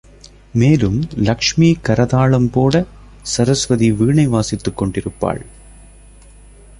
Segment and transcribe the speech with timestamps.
[0.53, 1.07] மேலும்
[1.15, 2.85] லக்ஷ்மி கரதாளம் போட,
[3.21, 5.45] சரஸ்வதி வீணை வாசித்துக் கொண்டிருப்பாள்.